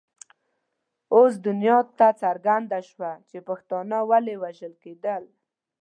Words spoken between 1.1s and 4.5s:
اوس دنیا ته څرګنده شوه چې پښتانه ولې